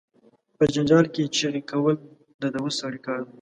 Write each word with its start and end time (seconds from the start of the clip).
په 0.57 0.63
جنجال 0.73 1.05
کې 1.13 1.31
چغې 1.37 1.61
کول، 1.71 1.95
د 2.41 2.43
دووث 2.55 2.73
سړی 2.81 2.99
کار 3.07 3.19
دي. 3.25 3.29